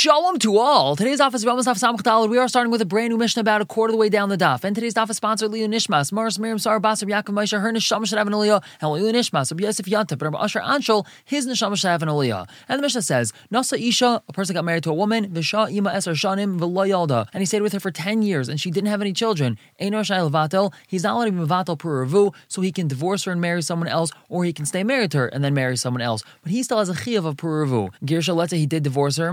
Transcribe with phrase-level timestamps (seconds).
[0.00, 0.96] Shalom to all.
[0.96, 3.66] Today's office of Daf Samach We are starting with a brand new mission about a
[3.66, 4.64] quarter of the way down the daf.
[4.64, 8.06] And today's daf is sponsored Leo Nishmas, Mars Miriam Sar Basar Yaakov Moshe Her Neshama
[8.08, 9.84] should have an Aliyah, and Leo Nishmas, Yosef
[10.18, 12.48] but Rabbi Asher Anshel, his Neshama should have an Aliyah.
[12.66, 15.90] And the Mishnah says, Nasa Isha, a person got married to a woman, Visha Ima
[15.90, 19.02] Eser Shanim V'lo and he stayed with her for ten years, and she didn't have
[19.02, 19.58] any children.
[19.78, 23.24] Einor Shai Levatel, he's not allowed to be Mevatel per Ravu, so he can divorce
[23.24, 25.76] her and marry someone else, or he can stay married to her and then marry
[25.76, 26.22] someone else.
[26.42, 27.90] But he still has a Chiyav of per Ravu.
[28.02, 29.30] Girsha, let's say he did divorce her,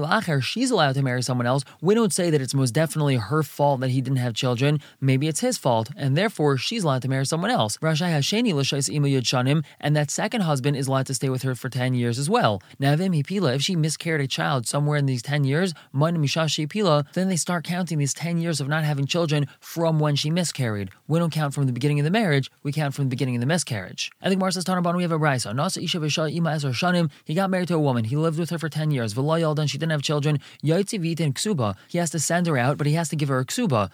[0.00, 1.64] Mutar she's allowed to marry someone else.
[1.80, 4.80] We don't say that it's most definitely her fault that he didn't have children.
[5.00, 7.76] Maybe it's his fault, and therefore she's allowed to marry someone else.
[7.78, 11.68] Rashai Hasheni l'shais shanim, and that second husband is allowed to stay with her for
[11.68, 12.62] ten years as well.
[12.80, 17.98] Hipila, if she miscarried a child somewhere in these ten years, then they start counting
[17.98, 20.90] these ten years of not having children from when she miscarried.
[21.08, 23.40] We don't count from the beginning of the marriage; we count from the beginning of
[23.40, 24.10] the miscarriage.
[24.22, 25.50] I think Marcus Tanabon, we have a brisa.
[26.26, 27.10] Ima.
[27.24, 28.04] He got married to a woman.
[28.04, 29.14] He lived with her for ten years.
[29.14, 30.40] V'lo then she didn't have children.
[30.62, 31.76] Yaitzi and ksuba.
[31.88, 33.90] He has to send her out, but he has to give her a ksuba.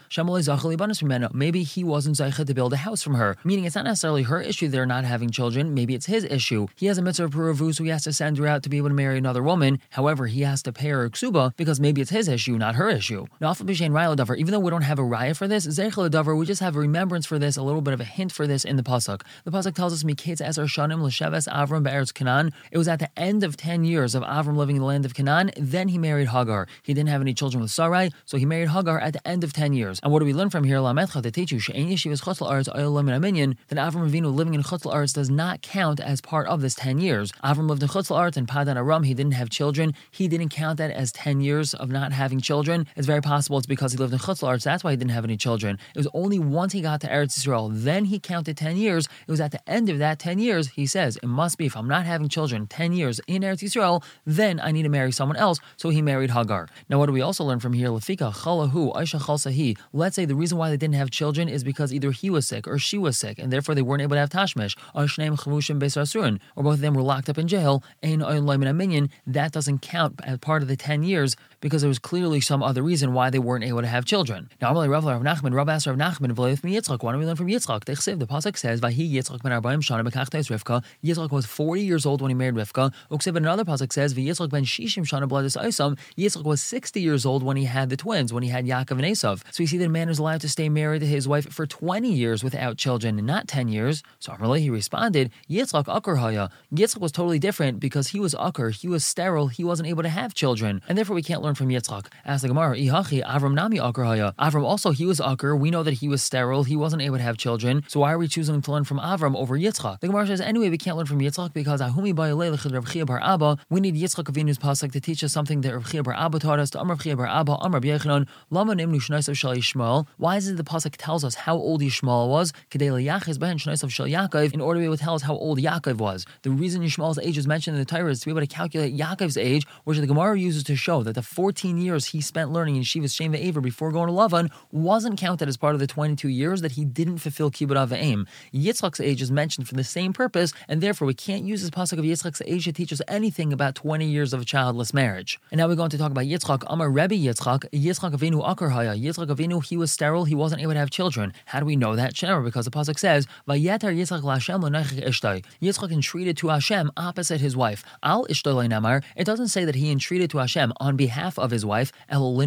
[1.34, 3.36] Maybe he wasn't zaycha to build a house from her.
[3.44, 5.74] Meaning it's not necessarily her issue they're not having children.
[5.74, 6.66] Maybe it's his issue.
[6.76, 8.88] He has a mitzvah puravu, so he has to send her out to be able
[8.88, 9.80] to marry another woman.
[9.90, 12.88] However, he has to pay her a ksuba because maybe it's his issue, not her
[12.88, 13.26] issue.
[13.40, 17.26] Now, even though we don't have a raya for this, we just have a remembrance
[17.26, 19.22] for this, a little bit of a hint for this in the pasuk.
[19.44, 23.10] The pasuk tells us, "Miketz esar shanim l'sheves Avram be'eretz Canaan." It was at the
[23.18, 25.50] end of ten years of Avram living in the land of Canaan.
[25.56, 26.66] Then he married Hagar.
[26.82, 29.52] He didn't have any children with Sarai, so he married Hagar at the end of
[29.52, 30.00] 10 years.
[30.02, 30.78] And what do we learn from here?
[30.78, 34.82] Lametcha, to teach you, She'en Yeshivas Chutz La'aretz Minyan, that Avram Avinu living in Chutz
[34.82, 37.32] La'aretz does not count as part of this 10 years.
[37.44, 39.94] Avram lived in Chutz La'aretz and Padan Aram, he didn't have children.
[40.10, 42.86] He didn't count that as 10 years of not having children.
[42.96, 45.24] It's very possible it's because he lived in Chutz La'aretz, that's why he didn't have
[45.24, 45.78] any children.
[45.94, 49.08] It was only once he got to Eretz Yisrael, then he counted 10 years.
[49.26, 51.76] It was at the end of that 10 years, he says, it must be if
[51.76, 55.36] I'm not having children 10 years in Eretz Yisrael, then I need to marry someone
[55.36, 55.58] else.
[55.76, 56.68] So he married Hagar.
[56.88, 57.88] Now, what do we also learn from here?
[57.88, 59.78] Lafika chalahu aisha chalsahi.
[59.92, 62.66] Let's say the reason why they didn't have children is because either he was sick
[62.66, 64.76] or she was sick, and therefore they weren't able to have tashmish.
[64.94, 67.82] Or both of them were locked up in jail.
[68.02, 72.82] That doesn't count as part of the ten years because there was clearly some other
[72.82, 74.50] reason why they weren't able to have children.
[74.60, 77.02] Now, Amalei Rav Rav Nachman, Rav asked Rav Nachman, Yitzchak.
[77.02, 77.84] Why don't we learn from Yitzchak?
[77.84, 82.20] The pasuk says, "Vahi Yitzchak ben Arbaim Shana bekachtes Rivka." Yitzchak was forty years old
[82.20, 82.92] when he married Rivka.
[83.10, 87.42] Uksiv another pasuk says, "V'Yitzchak ben Shishim Shana Bladis Isam." Yitzchak was sixty years old
[87.42, 89.42] when he had the twins, when he had Yaakov and Esav.
[89.50, 91.66] So you see that a man is allowed to stay married to his wife for
[91.66, 94.02] twenty years without children, not ten years.
[94.18, 98.88] So he responded, "Yitzchak Akar Haya." Yitzchak was totally different because he was Akar, he
[98.88, 102.06] was sterile, he wasn't able to have children, and therefore we can't learn from Yitzchak.
[102.24, 104.34] Ask the Gemara, Ihachi, Avram Nami Akrahaya.
[104.36, 105.58] Avram also, he was Akr.
[105.58, 106.64] We know that he was sterile.
[106.64, 107.82] He wasn't able to have children.
[107.88, 110.00] So why are we choosing to learn from Avram over Yitzchak?
[110.00, 113.58] The Gemara says, anyway, we can't learn from Yitzchak because Ahumi bar Abba.
[113.68, 116.58] We need Yitzchak Avinu's pasuk to teach us something that Rav Chia bar Abba taught
[116.58, 116.70] us.
[116.70, 120.06] To Amr Chia bar Abba, Amr Yechanan, Lama Nimnu Shnaisav Shal Yishmael.
[120.16, 122.52] Why is it the pasuk tells us how old Yishmael was?
[122.70, 124.54] Kedei Yachiz Behen Shnaisav Shal Yaakov.
[124.54, 126.24] In order to be able to tell us how old Yaakov was.
[126.42, 128.96] The reason Yishmael's age is mentioned in the Torah is to be able to calculate
[128.96, 132.76] Yaakov's age, which the Gemara uses to show that the 14 years he spent learning
[132.76, 136.28] in Shivas Shem Ve'aver before going to Lavan wasn't counted as part of the 22
[136.28, 138.26] years that he didn't fulfill Kibbut Avim.
[138.54, 141.98] Yitzchak's age is mentioned for the same purpose, and therefore we can't use this pasuk
[141.98, 145.31] of Yitzchak's age to teach us anything about 20 years of a childless marriage.
[145.50, 146.64] And now we're going to talk about Yitzchak.
[146.66, 149.00] Amar Rebbe Yitzchak, Yitzchak Avinu Akarhaya.
[149.00, 151.32] Yitzchak Avinu, he was sterile, he wasn't able to have children.
[151.46, 152.14] How do we know that?
[152.14, 155.44] Shemar, because the pasuk says, Vayetar Yitzchak Lashem Ishtai.
[155.60, 157.84] Yitzchak entreated to Hashem opposite his wife.
[158.02, 159.02] Al Ishtai Namar.
[159.16, 161.92] It doesn't say that he entreated to Hashem on behalf of his wife.
[162.08, 162.38] El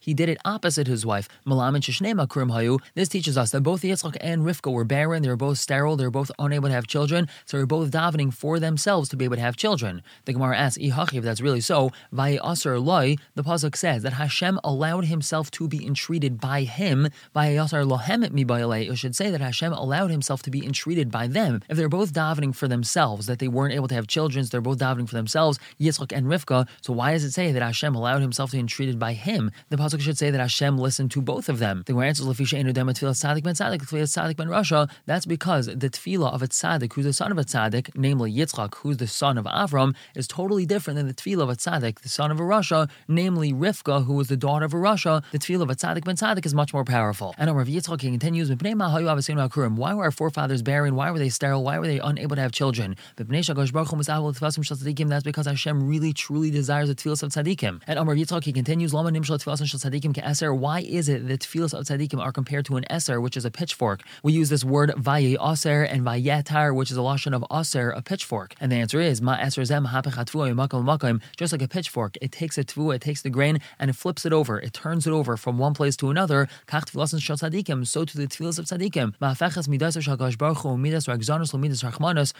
[0.00, 1.28] he did it opposite his wife.
[1.44, 6.04] This teaches us that both Yitzchak and Rivka were barren, they were both sterile, they
[6.04, 9.24] were both unable to have children, so they were both davening for themselves to be
[9.24, 10.02] able to have children.
[10.24, 15.06] The Gemara asks, if that's really so, Vayasar Loi, the Pasuk says that Hashem allowed
[15.06, 17.08] himself to be entreated by him.
[17.34, 18.44] Vayasar Lohem mi
[18.86, 21.62] It should say that Hashem allowed himself to be entreated by them.
[21.68, 24.60] If they're both davening for themselves, that they weren't able to have children, so they're
[24.60, 28.20] both davening for themselves, Yitzchak and Rivka, so why does it say that Hashem allowed
[28.22, 29.50] himself to be entreated by him?
[29.70, 31.82] The pasuk should say that Hashem listened to both of them.
[31.86, 31.94] The
[34.36, 34.90] Ben Rasha.
[35.06, 38.74] That's because the tefillah of a tzaddik, who's the son of a tzaddik, namely Yitzchak,
[38.76, 42.08] who's the son of Avram, is totally different than the tefillah of a tzaddik, the
[42.08, 45.24] son of a Rasha, namely Rivka, who was the daughter of a Rasha.
[45.32, 47.34] The tefillah of a tzaddik Ben Tzadik is much more powerful.
[47.38, 50.94] And Rav Yitzchak continues, Why were our forefathers barren?
[50.94, 51.64] Why were they sterile?
[51.64, 52.96] Why were they unable to have children?
[53.16, 53.28] That's
[55.24, 57.80] because Hashem really truly desires the tefillah of tzaddikim.
[57.86, 60.58] And Amar Yitzchak he continues, Tefillah.
[60.58, 63.50] Why is it that tefillas of tzaddikim are compared to an eser, which is a
[63.50, 64.02] pitchfork?
[64.22, 68.02] We use this word vaye aser and vayetar, which is a lashon of aser, a
[68.02, 68.54] pitchfork.
[68.60, 69.86] And the answer is ma eser zem.
[71.36, 73.94] Just like a pitchfork pitchfork, it takes a tvu, it takes the grain, and it
[73.94, 74.58] flips it over.
[74.58, 76.48] It turns it over from one place to another.
[76.68, 79.14] So to the tefillas of tzadikim.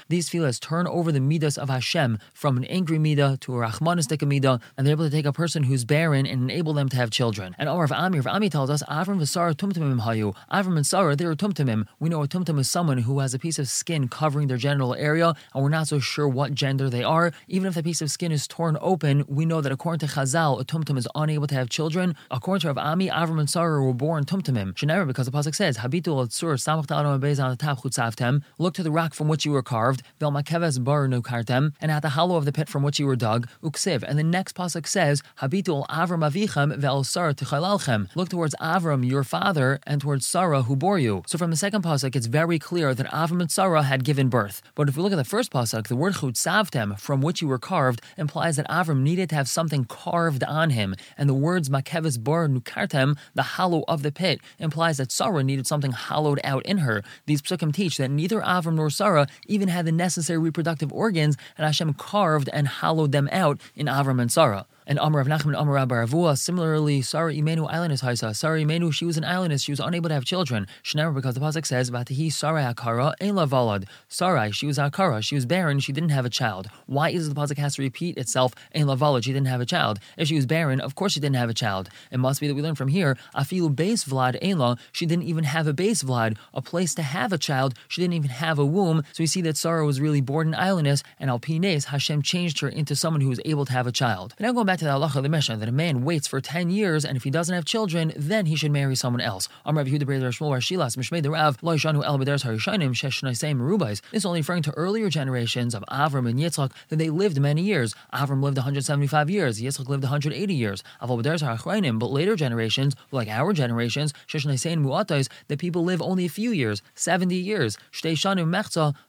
[0.08, 4.20] These tefillas turn over the midas of Hashem from an angry midah to a rachmanistic
[4.20, 7.10] midah, and they're able to take a person who's barren and enable them to have
[7.10, 7.54] children.
[7.58, 10.34] And Omar of Ami, of Ami tells us, Avram v'Sara tumtumim hayu.
[10.52, 11.87] Avram and Sarah, they were tumtumim.
[12.00, 14.94] We know a tumtum is someone who has a piece of skin covering their genital
[14.94, 17.32] area, and we're not so sure what gender they are.
[17.49, 20.58] Even if the piece of skin is torn open, we know that according to Chazal,
[20.58, 22.16] a tumtum is unable to have children.
[22.30, 24.72] According to Rav Ami, Avram and Sarah were born tumtumim.
[24.72, 29.28] Shenever, because the pasuk says, "Habitu al tzur samach on Look to the rock from
[29.28, 30.02] which you were carved.
[30.18, 33.14] Vel makeves bar nukartem, and at the hollow of the pit from which you were
[33.14, 33.46] dug.
[33.62, 34.02] Uksiv.
[34.02, 39.06] And the next pasuk says, "Habitu al Avram avichem vel Sarah tichalalchem." Look towards Avram,
[39.06, 41.22] your father, and towards Sarah, who bore you.
[41.26, 44.62] So from the second pasuk, it's very clear that Avram and Sarah had given birth.
[44.74, 47.58] But if we look at the first pasuk, the word chutzavtem, from which you were
[47.58, 52.23] carved, implies that Avram needed to have something carved on him, and the words makeves
[52.23, 56.78] bar nukartem, the hollow of the pit, implies that Sarah needed something hollowed out in
[56.78, 57.02] her.
[57.26, 61.67] These psukim teach that neither Avram nor Sarah even had the necessary reproductive organs, and
[61.67, 65.76] Hashem carved and hollowed them out in Avram and Sarah and Amar of Nachman Amar
[65.86, 66.38] Baravua.
[66.38, 68.34] Similarly, Sarah Imenu aylonis Haisa.
[68.34, 70.66] Sarah Imenu, she was an aylonis, she was unable to have children.
[70.82, 73.84] Shnever, because the Pasuk says, Vatahi Sarah Akara, Ela Valad.
[74.08, 76.68] Sarai, she was Akara, she was barren, she didn't have a child.
[76.86, 79.98] Why is the Pasuk has to repeat itself, Ela Valad, she didn't have a child?
[80.16, 81.88] If she was barren, of course she didn't have a child.
[82.10, 85.44] It must be that we learn from here, Afilu base Vlad Ela, she didn't even
[85.44, 88.64] have a base Vlad, a place to have a child, she didn't even have a
[88.64, 89.02] womb.
[89.12, 92.68] So we see that Sarah was really born an aylonis, and Alpines, Hashem changed her
[92.68, 94.34] into someone who was able to have a child.
[94.36, 96.70] But now going back to the halacha the Mishnah that a man waits for 10
[96.70, 99.49] years and if he doesn't have children, then he should marry someone else.
[99.64, 103.56] Amr Yehuda Breder Shmuel Bar Shilas Mishmei Rav Lo Yishanu El Beder's Harishainim Shesh Naisei
[103.56, 104.00] Merubais.
[104.11, 107.62] This is only referring to earlier generations of Avram and Yitzchak that they lived many
[107.62, 107.94] years.
[108.12, 110.82] Avram lived 175 years, Yitzchak lived 180 years.
[111.02, 116.02] Aval Beder's Harishainim, but later generations, like our generations, Shesh Naisei Muatais, that people live
[116.02, 117.78] only a few years, 70 years.
[117.93, 118.46] Shtei Shanu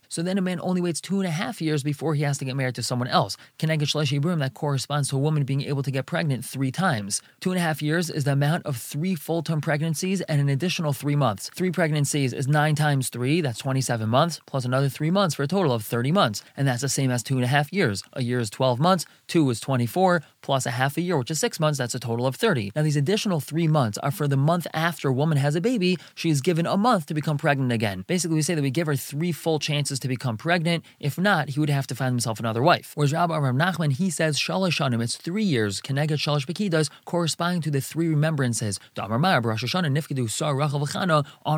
[0.09, 2.45] so then a man only waits two and a half years before he has to
[2.45, 3.37] get married to someone else.
[3.59, 7.21] Keneged Shleshi Brim, that corresponds to a woman being able to get pregnant three times.
[7.39, 10.49] Two and a half years is the amount of three full term pregnancies and an
[10.49, 11.49] additional three months.
[11.55, 15.47] Three pregnancies is nine times three, that's 27 months, plus another three months for a
[15.47, 16.43] total of 30 months.
[16.55, 18.03] And that's the same as two and a half years.
[18.13, 21.39] A year is 12 months, two is 24, plus a half a year, which is
[21.39, 22.71] six months, that's a total of 30.
[22.75, 25.97] Now, these additional three months are for the month after a woman has a baby,
[26.15, 28.03] she is given a month to become pregnant again.
[28.07, 30.83] Basically, we say that we give her three full chances to become pregnant.
[30.99, 32.91] If not, he would have to find himself another wife.
[32.95, 37.61] Whereas Rabbi Abraham Nachman, he says Shalosh Shanim, it's three years, Keneged Shalosh Bekidas, corresponding
[37.61, 38.79] to the three remembrances.
[38.97, 39.11] On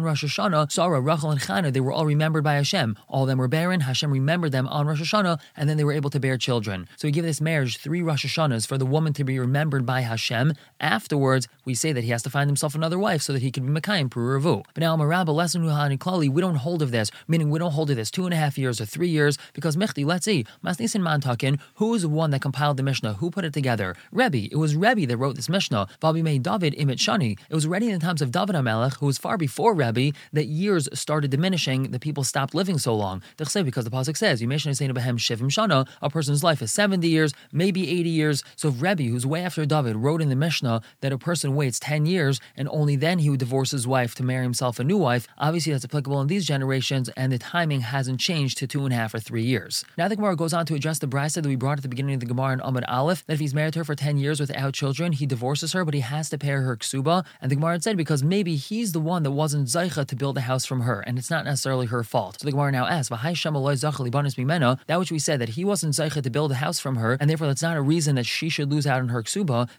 [0.04, 2.98] Rosh Hashanah, Sarah, Rachel, and Chana, they were all remembered by Hashem.
[3.08, 5.94] All of them were barren, Hashem remembered them on Rosh Hashanah, and then they were
[5.94, 6.88] able to bear children.
[6.98, 10.02] So we give this marriage three Rosh Hashanahs for the woman to be remembered by
[10.02, 10.54] Hashem.
[10.80, 13.66] Afterwards, we say that he has to find himself another wife so that he can
[13.66, 14.64] be Mekayim Puravu.
[14.74, 17.90] But now, Marabba, lesson Ruhani Klali, we don't hold of this, meaning we don't hold
[17.90, 21.02] of this two and a half years or three years, because Mechti, let's see, Masnisin
[21.02, 23.14] Mantakin, who is the one that compiled the Mishnah?
[23.16, 23.96] Who put it together?
[24.12, 24.48] Rebbe.
[24.52, 25.88] It was Rebbe that wrote this Mishnah.
[26.02, 27.38] Vabi made David Imit Shani.
[27.50, 30.46] It was already in the times of David HaMelech, who was far before Rebbe, that
[30.46, 33.22] years started diminishing, the people stopped living so long.
[33.38, 37.08] Because the Pasuk says, You mentioned saying Behem Shivim Shana, a person's life is 70
[37.08, 38.44] years, maybe 80 years.
[38.56, 41.80] So if Rebbe, who's way after David, wrote in the Mishnah that a person waits
[41.80, 44.98] 10 years and only then he would divorce his wife to marry himself a new
[44.98, 48.94] wife, obviously that's applicable in these generations, and the timing hasn't changed to two and
[48.94, 49.84] a half or three years.
[49.98, 52.16] Now the Gemara goes on to address the brisa that we brought at the beginning
[52.16, 54.40] of the Gemara in Amud Aleph, that if he's married to her for 10 years
[54.40, 57.26] without children, he divorces her, but he has to pay her ksuba.
[57.42, 60.42] And the Gemara said because maybe he's the one that wasn't zaycha to build a
[60.42, 62.40] house from her, and it's not necessarily her fault.
[62.40, 66.52] So the Gemara now asks, that which we said that he wasn't zaycha to build
[66.52, 69.00] a house from her, and therefore that's not a reason that she should lose out
[69.00, 69.70] on her ksuba.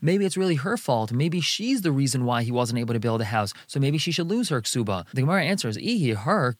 [0.00, 1.12] Maybe it's really her fault.
[1.12, 3.52] Maybe she's the reason why he wasn't able to build a house.
[3.66, 5.06] So maybe she should lose her ksuba.
[5.12, 6.54] The Gemara answers, Ihi, her,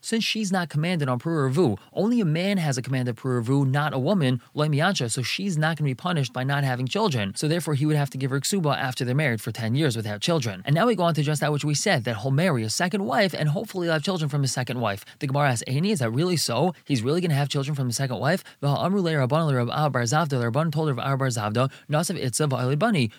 [0.00, 1.78] since she's not commanded on Puravu.
[1.92, 5.76] Only a man has a command of Puravu, not a woman, Loimiansha, so she's not
[5.76, 7.34] going to be punished by not having children.
[7.36, 9.96] So therefore, he would have to give her ksuba after they're married for 10 years
[9.96, 10.62] without children.
[10.64, 12.70] And now we go on to just that which we said, that he'll marry a
[12.70, 15.04] second wife and hopefully have children from his second wife.
[15.18, 16.74] The Gemara asks, Aini, is that really so?
[16.84, 18.44] He's really going to have children from his second wife?
[18.62, 21.70] Rabban told her Zavda.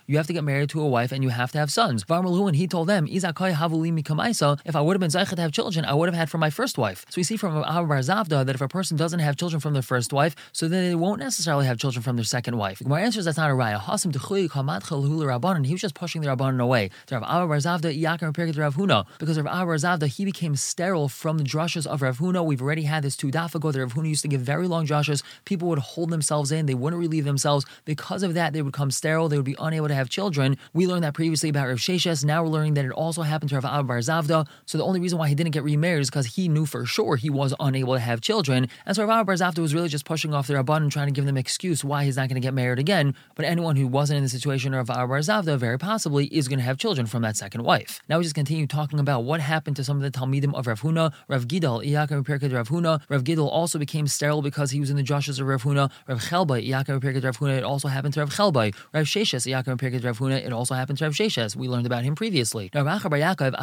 [0.07, 2.03] You have to get married to a wife and you have to have sons.
[2.03, 6.09] Varmalu, and he told them, if I would have been to have children, I would
[6.09, 7.05] have had from my first wife.
[7.09, 9.81] So we see from Bar Zavda that if a person doesn't have children from their
[9.81, 12.79] first wife, so then they won't necessarily have children from their second wife.
[12.79, 13.79] The Gemara answers that's not a raya.
[13.79, 15.65] Hasim rabbanon.
[15.65, 16.89] He was just pushing the rabbanon away.
[17.07, 21.09] To Rav Bar Zavda, Yakar and Rav Huna, because Rav Bar Zavda he became sterile
[21.09, 22.45] from the drushes of Rav Huna.
[22.45, 24.85] We've already had this two daf ago that Rav Huna used to give very long
[24.85, 25.23] drushes.
[25.45, 27.65] People would hold themselves in, they wouldn't relieve themselves.
[27.85, 29.29] Because of that, they would become sterile.
[29.29, 30.57] They would be unable to have children.
[30.73, 32.23] We learned that previously about Rav Sheshes.
[32.25, 34.47] Now we're learning that it also happened to Rav Bar Zavda.
[34.65, 37.15] So the only reason why he didn't get remarried is because he knew for sure
[37.15, 38.67] he was unable to have children.
[38.85, 41.25] And so Rav Abba was really just pushing off the Rabban and trying to give
[41.25, 43.15] them excuse why he's not going to get married again.
[43.35, 46.59] But anyone who wasn't in the situation of Abba Bar Zavda very possibly is going
[46.59, 48.01] to have children from that second wife.
[48.07, 50.81] Now we just continue talking about what happened to some of the Talmidim of Rav
[50.81, 53.01] Huna, Rav Gidal, Iyakar Pirked Rav Huna.
[53.09, 55.91] Rav Gidal also became sterile because he was in the drushes of Rav Huna.
[56.07, 58.73] Rav Chelbai, Iyakar Pirked Rav Huna, it also happened to Rav Chelbai.
[58.93, 61.55] Rav Sheshes, Iyakar Pirked Rav Huna, it also happened to Rav Sheshes.
[61.55, 62.69] We learned about him previously.
[62.73, 63.55] Now Rav Yaakov,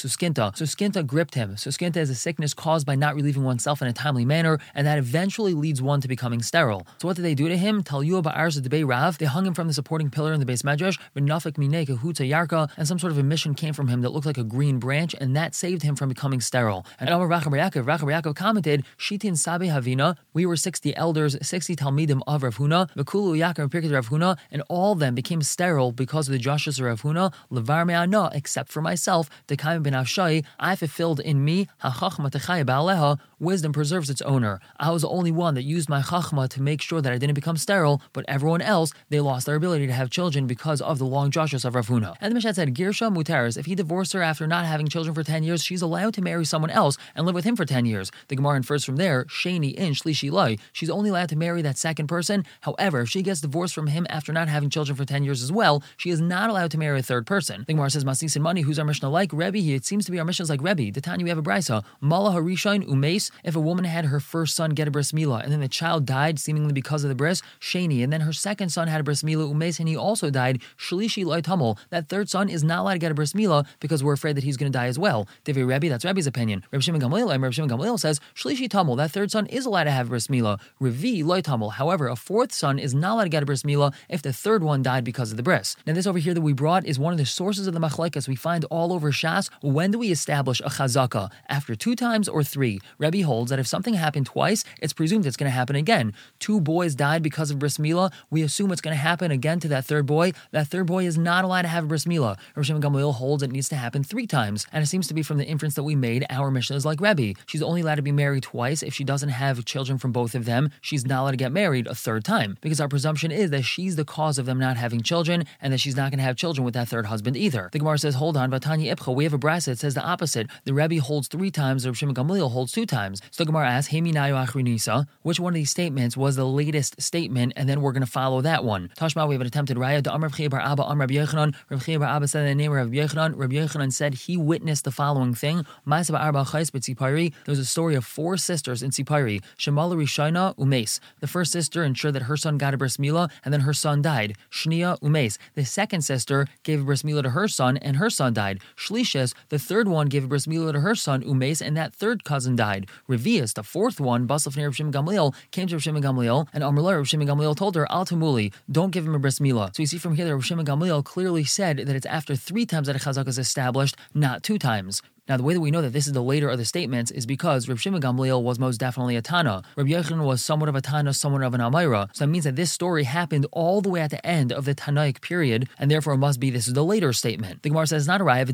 [0.00, 0.52] Suskinta.
[0.56, 1.54] Suskinta gripped him.
[1.56, 4.98] Suskinta is a sickness caused by not relieving oneself in a timely manner, and that
[4.98, 6.86] eventually leads one to becoming sterile.
[6.98, 7.82] So what did they do to him?
[7.82, 9.18] Tell you about ours the Bay Rav.
[9.18, 12.70] They hung him from the supporting pillar in the base medrash, Benafik Mineka Huta Yarka,
[12.76, 15.34] and some sort of emission came from him that looked like a green branch, and
[15.36, 16.84] that saved him from becoming sterile.
[16.98, 21.76] And Amar Rachab Yaakov, Rachab Yaakov commented, Shitin Sabe Havina, we were 60 elders, 60
[21.76, 25.92] Talmidim of Rav Huna, Vakulu Yaakov Pirkei Rav Huna, and all of them became sterile
[25.92, 30.44] because of the Joshua of Rav Huna, Levar Me'ana, except for myself, Dekaim Ben Avshai,
[30.76, 34.60] fulfilled in me, HaChachma Techaya Ba'aleha, wisdom preserves its owner.
[34.78, 37.34] I was the only one that used my Chachma to make sure that I didn't
[37.34, 41.06] become sterile, but everyone else, they lost their ability to have children because of the
[41.06, 42.14] long drushes of Rav Huna.
[42.20, 45.24] And the Mishnah said, Girsha Muteris, if he divorced her after not having children for
[45.24, 48.12] 10 years, she's allowed to marry someone else and live with him for 10 years.
[48.28, 51.78] The Gemara infers from there, Shani in Shlishi Lai, she's only allowed to marry that
[51.78, 52.44] second person.
[52.60, 55.50] However, if she gets divorced from him after not having children for 10 years as
[55.50, 57.64] well, she is not allowed to marry a third person.
[57.66, 59.32] The Gemara says, Masis and money, who's our Mishnah like?
[59.32, 60.92] Rebbe, it seems to be our Mishnah like Rebbe.
[60.92, 61.84] The Tanya we have a brisa.
[62.00, 65.52] Mala Harishain Umes, if a woman had her first son get a bris milah, and
[65.52, 68.88] then the child died seemingly because of the bris, sheni, and then her second son
[68.88, 71.78] had a bris milah Umes, and he also died, Shlishi Lai Tamil.
[71.90, 74.44] That third son is not allowed to get a bris milah because we're afraid that
[74.44, 75.28] he's going to die as well.
[75.44, 76.64] Devi Rebbe, that's Rebbe's opinion.
[76.72, 79.84] Reb Shimon Gamliel, and Reb Shimon Gamliel says, Shlishi Tamil, that third son is allowed
[79.84, 80.60] to have bris milah.
[80.80, 81.70] Revi Lai Tamil.
[81.70, 84.62] However, a fourth son is not allowed to get a bris milah if the third
[84.62, 85.76] one died because of the bris.
[85.86, 88.28] Now, this over here that we brought is one of the sources of the machlekes
[88.28, 89.50] we find all over Shas.
[89.62, 91.30] When do we establish a chazaka?
[91.48, 92.80] After two times or three?
[92.98, 96.12] Rebbe holds that if something happened twice, it's presumed it's going to happen again.
[96.38, 98.12] Two boys died because of bris milah.
[98.30, 100.32] We assume it's going to happen again to that third boy.
[100.50, 102.36] That third boy is not allowed to have bris milah.
[102.54, 105.22] Rav Shimon Gamliel holds it needs to happen three times, and it seems to be
[105.22, 106.24] from the inference that we made.
[106.30, 107.38] Our Mishnah is like Rebbe.
[107.46, 108.82] She's only allowed to be married twice.
[108.82, 111.86] If she doesn't have children from both of them, she's not allowed to get married
[111.86, 115.02] a third time because our presumption is that she's the cause of them not having
[115.02, 117.68] children, and that she's not going to have children with that third husband either.
[117.72, 120.48] The Gemara says, "Hold on, Vatanya Ipcha." We have a brasa that says the opposite.
[120.64, 121.86] The Rebbe holds three times.
[121.86, 123.09] Rav Shimon Gamliel holds two times.
[123.16, 127.52] So the Gemara asks, "Heminayu achrinisa." Which one of these statements was the latest statement?
[127.56, 128.90] And then we're going to follow that one.
[128.96, 130.06] Tashma, we have an attempted raya.
[130.06, 131.54] Amr Bar Abba, Amr Yechanan.
[131.68, 133.36] Rabbi Bar Abba said the name of Yechanan.
[133.36, 135.66] Rabbi Yechanan said he witnessed the following thing.
[135.86, 139.42] There was a story of four sisters in Tzipari.
[139.58, 141.00] Shemala Rishina Umes.
[141.20, 144.02] The first sister ensured that her son got a bris milah, and then her son
[144.02, 144.36] died.
[144.50, 145.38] Shnia Umes.
[145.54, 148.60] The second sister gave a bris milah to her son, and her son died.
[148.76, 152.24] Shlishes, the third one, gave a bris milah to her son Umes, and that third
[152.24, 152.86] cousin died.
[153.08, 157.08] Revius, the fourth one, Basaf near Shimon Gamliel, came to Shimon Gamliel, and Amrullah Rav
[157.08, 159.74] Shimon Gamliel told her, Al Tamuli, don't give him a bris milah.
[159.74, 162.66] So you see from here that Rav Shimon Gamliel clearly said that it's after three
[162.66, 165.02] times that a chazak is established, not two times.
[165.30, 167.24] Now, the way that we know that this is the later of the statements is
[167.24, 169.62] because Reb Shimon Gamliel was most definitely a Tana.
[169.76, 172.08] Reb Yochanan was somewhat of a Tana, somewhat of an Amora.
[172.12, 174.74] So that means that this story happened all the way at the end of the
[174.74, 177.62] Tanaic period, and therefore it must be this is the later statement.
[177.62, 178.44] The Gemara says, not a raya.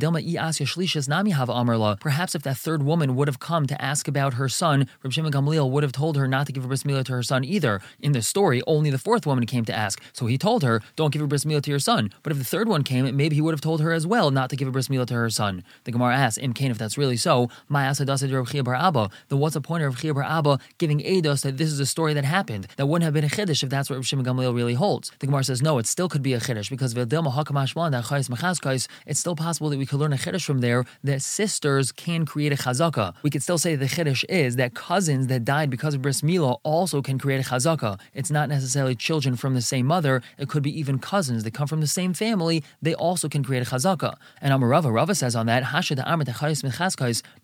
[1.99, 5.33] Perhaps if that third woman would have come to ask about her son, Reb Shimon
[5.33, 7.80] Gamliel would have told her not to give a bris milah to her son either.
[8.00, 10.02] In the story, only the fourth woman came to ask.
[10.12, 12.12] So he told her, don't give a bris milah to your son.
[12.23, 14.50] But if the third one came, maybe he would have told her as well not
[14.50, 15.64] to give a bris milah to her son.
[15.85, 19.11] The Gemara asks, in If that's really so, Abba.
[19.28, 22.14] Then what's the point of Chia Bar Abba giving Eidos that this is a story
[22.14, 22.68] that happened?
[22.76, 25.11] That wouldn't have been a chiddush if that's what Rav Shimon Gamliel really holds.
[25.18, 26.94] The Gemara says no, it still could be a chiddush because
[29.06, 32.52] it's still possible that we could learn a chiddush from there that sisters can create
[32.52, 33.14] a chazaka.
[33.23, 36.58] We could still say the chiddush is that cousins that died because of bris milah
[36.62, 37.99] also can create a chazaka.
[38.14, 40.23] It's not necessarily children from the same mother.
[40.38, 42.62] It could be even cousins that come from the same family.
[42.82, 44.16] They also can create a chazaka.
[44.40, 46.04] And Amarava Rava says on that Hashad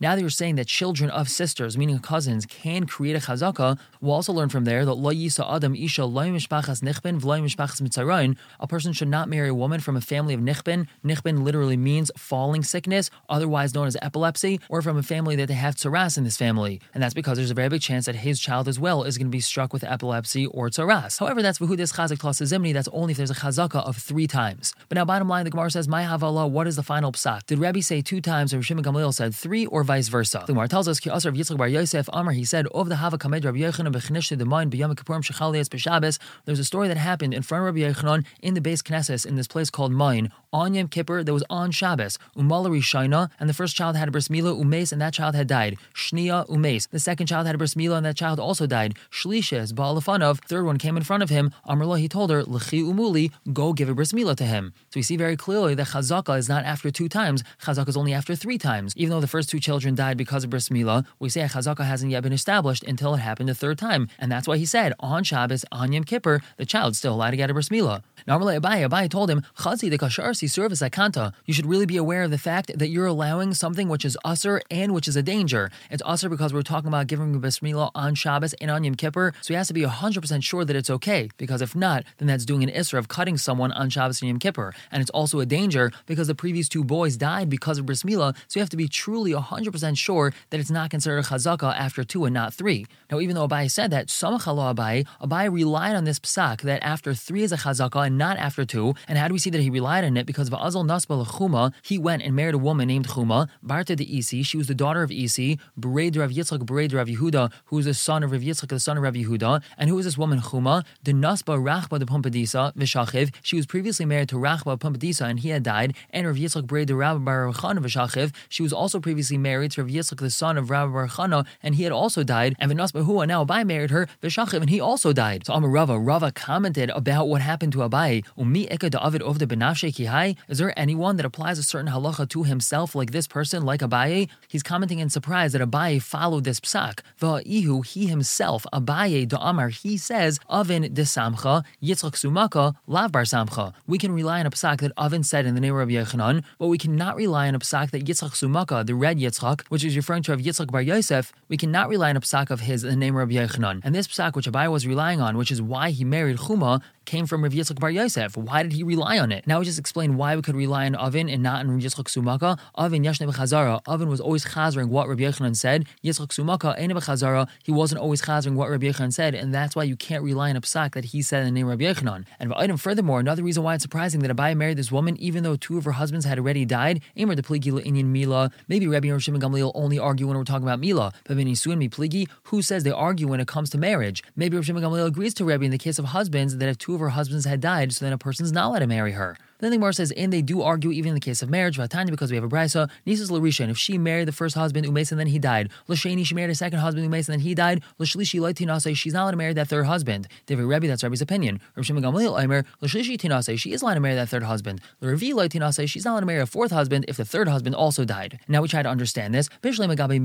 [0.00, 4.14] now that you're saying that children of sisters, meaning cousins, can create a chazaka, we'll
[4.14, 9.08] also learn from there that lo yisa adam isha mishpachas nichbin mishpachas A person should
[9.08, 10.86] not marry a woman from a family of nichbin.
[11.04, 15.54] Nichbin literally means falling sickness, otherwise known as epilepsy, or from a family that they
[15.54, 16.80] have tsaras in this family.
[16.94, 19.28] And that's because there's a very big chance that his child as well is going
[19.28, 21.18] to be struck with epilepsy or tsaras.
[21.18, 22.72] However, that's v'hudis chazak zimni.
[22.72, 24.74] That's only if there's a chazaka of three times.
[24.88, 27.46] But now, bottom line, the Gemara says, "My havala." What is the final psak?
[27.46, 30.44] Did Rebbe say two times, or Shimon Gamliel said three, or vice versa?
[30.46, 33.16] The Gemara tells us, "Ki of Yitzchak bar Yosef Amar." He said, "Of the hava
[33.16, 37.32] kamed Rabbi Yochanan b'chnishte the mind b'yom kippurim shechalias b'Shabbos." There's a story that happened
[37.32, 40.74] in front of Rabbi Yochanan in the base Knesset in this place called Main on
[40.74, 42.18] Yom Kippur that was on Shabbos.
[42.36, 45.46] Umalari Shaina, and the first child had a bris milah umes, and that child had
[45.46, 45.76] died.
[45.94, 46.88] Shnia umes.
[46.90, 48.94] The second child had a bris milah, and that child also died.
[49.10, 50.44] Shlishes ba'alafanov.
[50.44, 51.52] Third one came in front of him.
[51.68, 54.72] Amrullah, he told her, L'chi umuli, go give a bris milah to him.
[54.90, 57.42] So we see very clearly that chazaka is not after two times.
[57.62, 58.96] Chazaka is only after three times.
[58.96, 62.10] Even though the first two children died because of bris milah, we say chazaka hasn't
[62.10, 65.24] yet been established until it happened the third time, and that's why he said on
[65.24, 68.02] Shabbos on Yom Kippur the child's still allowed to get a bris milah.
[68.26, 71.96] Normally, Abai, Abai told him, Chazi the kasharsi service at Kanta, You should really be
[71.96, 75.22] aware of the fact that you're allowing something which is usr and which is a
[75.22, 75.70] danger.
[75.90, 79.32] It's usr because we're talking about giving bris milah on Shabbos and on Yom Kippur,
[79.40, 82.44] so he has to be 100% sure that it's okay, because if not, then that's
[82.44, 84.74] doing an isra of cutting someone on Shabbos and Yom Kippur.
[84.90, 88.58] And it's also a danger because the previous two boys died because of brismila, so
[88.58, 92.24] you have to be truly 100% sure that it's not considered a chazaka after two
[92.24, 92.86] and not three.
[93.10, 96.82] Now, even though Abai said that, some Samachala Abai, Abai relied on this psak that
[96.82, 98.94] after three is a chazaka and not after two.
[99.08, 100.26] And how do we see that he relied on it?
[100.32, 104.16] Because of Azal Nasba Chuma, he went and married a woman named Chuma, Barta de
[104.16, 104.42] Isi.
[104.42, 107.92] She was the daughter of Isi, Bered Rav Yitzchak, Bered Rav Yehuda, who was the
[107.92, 109.62] son of Rav Yitzchak, the son of Rav Yehuda.
[109.76, 110.86] And who was this woman Chuma?
[111.02, 113.34] The Nasba Rachba the Pumpadisa, Vishachiv.
[113.42, 115.94] She was previously married to Rachba Pumpadisa, and he had died.
[116.08, 118.32] And Rav Yitzchak, Bered Rav Barachana Vishachiv.
[118.48, 121.82] She was also previously married to Rav Yitzchak, the son of Rav Barachana, and he
[121.82, 122.56] had also died.
[122.58, 125.44] And Vinasba Hua now Abai married her, Vishachiv, and he also died.
[125.44, 128.24] So Amar Rava commented about what happened to Abai.
[128.38, 130.21] Umi eka David of the benafshe kihai.
[130.48, 134.28] Is there anyone that applies a certain halacha to himself, like this person, like Abaye?
[134.48, 137.00] He's commenting in surprise that Abaye followed this psak.
[137.20, 143.72] Va'ihu, he himself, Abaye Amar, he says, Avin de Samcha, Yitzchak Sumaka, Lav Bar Samcha.
[143.86, 146.68] We can rely on a psak that Avin said in the name of Yechanan, but
[146.68, 150.22] we cannot rely on a psak that Yitzchak Sumaka, the red Yitzchak, which is referring
[150.24, 152.96] to of Yitzchak Bar Yosef, we cannot rely on a psak of his in the
[152.96, 153.80] name of Yechanan.
[153.84, 157.26] And this psak, which Abaye was relying on, which is why he married Chuma, came
[157.26, 158.36] from Rav Yitzchak Bar Yosef.
[158.36, 159.46] Why did he rely on it?
[159.46, 162.58] Now we just explain why we could rely on Avin and not on Yitzchak Sumaka.
[162.76, 163.80] Avin Yashne B'chazara.
[163.86, 165.86] Avin was always chazering what Rabbi Yechanan said.
[166.04, 167.48] Yitzchak Sumaka eh, Eine B'chazara.
[167.62, 170.56] He wasn't always chazering what Rabbi Yechanan said, and that's why you can't rely on
[170.56, 172.24] a psak that he said in the name of Rabbi Yechanan.
[172.38, 175.56] And item furthermore, another reason why it's surprising that Abai married this woman even though
[175.56, 177.02] two of her husbands had already died.
[177.16, 178.50] Emer the Pligi Inyan Mila.
[178.68, 181.12] Maybe Rabbi Yerushim and Gamliel only argue when we're talking about Mila.
[181.24, 184.22] But Mi Pligi, who says they argue when it comes to marriage?
[184.36, 186.94] Maybe Rabbi Shimon Gamliel agrees to Rabbi in the case of husbands that if two
[186.94, 189.36] of her husbands had died, so then a person's not allowed to marry her.
[189.62, 192.10] Then the Gemara says, and they do argue even in the case of marriage, Vatanya,
[192.10, 195.12] because we have a brisa, Nisus Larisha, and if she married the first husband, Umes,
[195.12, 197.80] and then he died, Lashani, she married a second husband, Umes, and then he died,
[198.00, 200.26] Lashlishi Tinase, she's not allowed to marry that third husband.
[200.46, 201.60] David Rebbe, that's Rebbe's opinion.
[201.76, 204.80] Rav Shimon Gamliel Aimer, Lashlishi Tinase, she is allowed to marry that third husband.
[205.00, 208.04] Ravi Tinase, she's not allowed to marry a fourth husband if the third husband also
[208.04, 208.40] died.
[208.48, 209.48] Now we try to understand this.
[209.62, 210.24] Magabe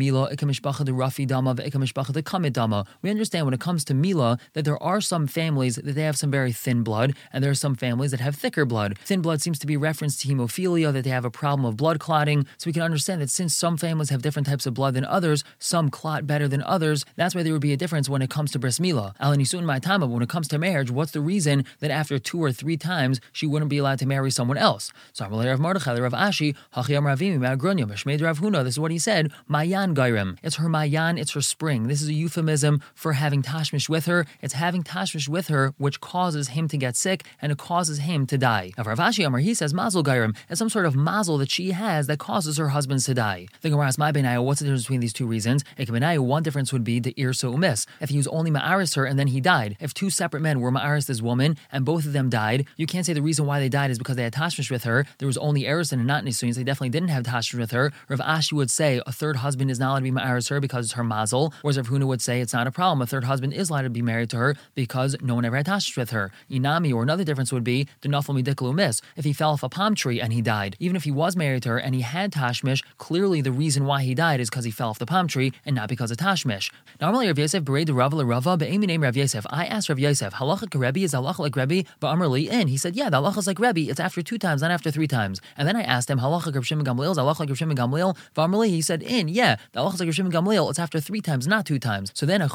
[0.87, 2.87] the Rafi.
[3.03, 6.17] We understand when it comes to Mila that there are some families that they have
[6.17, 8.97] some very thin blood, and there are some families that have thicker blood.
[8.99, 11.75] Thin blood seems to be referenced reference to hemophilia, that they have a problem of
[11.75, 12.45] blood clotting.
[12.57, 15.43] So we can understand that since some families have different types of blood than others,
[15.59, 18.51] some clot better than others, that's why there would be a difference when it comes
[18.51, 19.15] to bris milah.
[19.17, 22.77] Alanisun Maitama, when it comes to marriage, what's the reason that after two or three
[22.77, 24.91] times she wouldn't be allowed to marry someone else?
[25.13, 28.79] So I'm related Rav Mordechai, Rav Ashi, Hachiyam Ravimi, Magrunya, Meshmed Rav Huna, this is
[28.79, 30.37] what he said, Mayan Gairim.
[30.43, 31.87] It's her Mayan, it's her spring.
[31.87, 34.27] This is a euphemism for having Tashmish with her.
[34.41, 38.27] It's having Tashmish with her which causes him to get sick and it causes him
[38.27, 38.73] to die.
[38.77, 41.71] Now, Rav Ashi Amar, he says, Mazel gairim as some sort of mazel that she
[41.71, 43.47] has that causes her husbands to die.
[43.61, 45.63] The Gemara asks, my benaya, what's the difference between these two reasons?
[45.77, 47.85] One difference would be the irso umis.
[47.99, 49.77] If he was only ma'aris her and then he died.
[49.79, 53.05] If two separate men were ma'aris this woman and both of them died, you can't
[53.05, 55.05] say the reason why they died is because they had tashmish with her.
[55.17, 57.91] There was only erison and not nisuin, so they definitely didn't have tashmish with her.
[58.09, 60.85] Rav Ashi would say a third husband is not allowed to be ma'aris her because
[60.85, 63.01] it's her mazel, whereas Rav Huna would say it's not a problem.
[63.01, 65.65] A third husband is allowed to be married to her because no one ever had
[65.65, 66.31] tashmish with her.
[66.49, 68.73] Inami, or another difference would be the nafal midikal
[69.15, 71.63] If he fell off a palm tree and he died, even if he was married
[71.63, 74.71] to her and he had Tashmish, clearly the reason why he died is because he
[74.71, 76.71] fell off the palm tree and not because of Tashmish.
[76.99, 79.45] Normally, Rav Yosef bered Rava Rava, but Amy named Rav Yosef.
[79.49, 82.67] I asked Rav Yosef, halacha Rebbe is halacha like Rebbe, but Amrli in.
[82.67, 83.89] He said, yeah, the halacha is like Rebbe.
[83.89, 85.41] It's after two times, not after three times.
[85.57, 88.17] And then I asked him, halacha Rav Shimon Gamliel is halacha like Rav Shimon Gamliel.
[88.35, 89.27] V'Amrli, he said, in.
[89.27, 90.69] Yeah, the halacha is like Rav Shimon Gamliel.
[90.69, 92.11] It's after three times, not two times.
[92.13, 92.47] So then I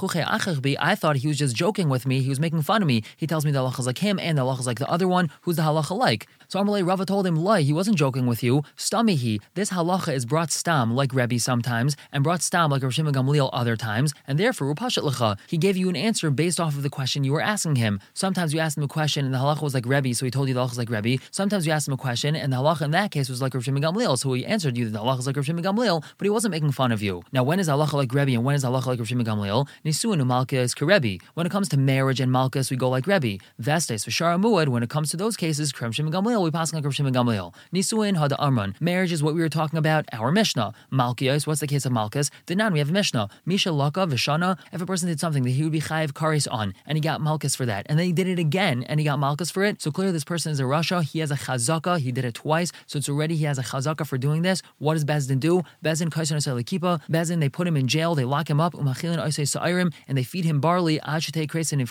[0.95, 2.23] thought he was just joking with me.
[2.23, 3.03] He was making fun of me.
[3.17, 5.09] He tells me the halacha is like him and the halacha is like the other
[5.09, 5.31] one.
[5.43, 6.27] Who's the halacha like?
[6.49, 8.63] So Amalei Rava told him, Lai, he wasn't joking with you.
[8.77, 13.49] Stamihi, this halacha is brought stam like Rebbe sometimes, and brought stam like Shimon Gamliel
[13.53, 15.39] other times, and therefore Rupashat Lecha.
[15.47, 18.01] He gave you an answer based off of the question you were asking him.
[18.15, 20.49] Sometimes you asked him a question and the halacha was like Rebbe, so he told
[20.49, 21.23] you the halacha is like Rebbe.
[21.31, 23.83] Sometimes you asked him a question and the halacha in that case was like Shimon
[23.83, 26.53] Gamliel, so he answered you that the halacha is like Shimon Gamliel, but he wasn't
[26.53, 27.23] making fun of you.
[27.33, 29.67] Now, when is halacha like Rebbe and when is halacha like Shimon Gamliel?
[29.85, 31.21] Nisuin umalkas karebi.
[31.35, 33.43] When it comes to marriage and malchus, we go like Rebbe.
[33.61, 34.69] Vestes for Shara Muad.
[34.69, 37.53] When it comes to those cases, Rav Shimon Gamliel, we pass like Rav Shimon Gamliel.
[37.75, 38.77] Nisuin hada amran.
[38.81, 40.05] Marriage is what we were talking about.
[40.13, 40.73] Our Mishnah.
[40.93, 41.47] Malkios.
[41.47, 42.31] What's the case of Malchus?
[42.47, 42.73] Dinan.
[42.73, 43.29] We have a Mishnah.
[43.45, 44.57] Misha laka v'shana.
[44.73, 47.21] If a person did something that he would be chayiv karis on, and he got
[47.21, 49.83] Malchus for that, and then he did it again, and he got Malchus for it.
[49.83, 51.03] So clearly, this person is a rasha.
[51.03, 51.99] He has a chazaka.
[51.99, 54.63] He did it twice, so it's already he has a chazaka for doing this.
[54.79, 55.63] What does Bezdin do?
[55.85, 57.01] Bezdin kaisan kipa.
[57.11, 58.15] Bezdin they put him in jail.
[58.15, 58.75] They lock him up.
[58.75, 61.01] Umachilin sa'irim, and they feed him barley.
[61.01, 61.83] Ashite kresin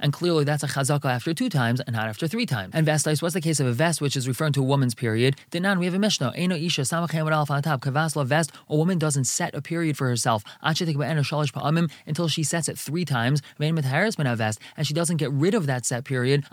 [0.00, 2.72] and clearly that's a chazaka after two times and not after three times.
[2.74, 3.22] And vestais.
[3.22, 5.36] What's the case of a vest, which is referring to a woman's period?
[5.50, 6.32] Dinan, we have a Mishnah.
[6.34, 7.80] Eno isha samachem alf on top.
[7.82, 8.50] Kavasla vest.
[8.68, 13.42] A woman doesn't set a period for herself until she sets it three times.
[13.58, 16.44] Vest, and she doesn't get rid of that set period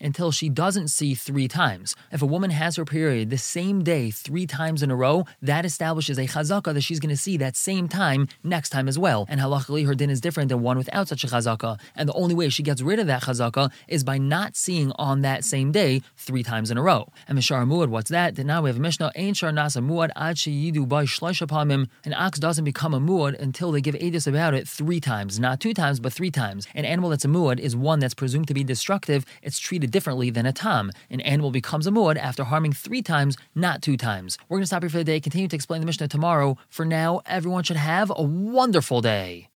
[0.00, 1.96] until she doesn't see three times.
[2.10, 5.64] If a woman has her period the same day three times in a row, that
[5.64, 9.26] establishes a chazaka that she's going to see that same time next time as well.
[9.28, 11.78] And halachically, her din is different than one without such a chazaka.
[11.94, 15.22] And the only way she gets rid of that chazaka is by not seeing on
[15.22, 17.02] that same day three times in a row.
[17.28, 18.36] And Mishar Muad, what's that?
[18.36, 21.88] Then now we have a Mishnah, Ain Shar Nasa Muad Ad Yidu by Shleisha Pamim.
[22.06, 25.38] An ox doesn't become a Muad until they give Edis about it three times.
[25.38, 26.66] Not two times, but three times.
[26.74, 29.26] An animal that's a Muad is one that's presumed to be destructive.
[29.42, 30.90] It's treated differently than a Tam.
[31.10, 34.38] An animal becomes a Muad after harming three times, not two times.
[34.48, 36.56] We're going to stop here for the day, continue to explain the Mishnah tomorrow.
[36.70, 39.48] For now, everyone should have a wonderful day.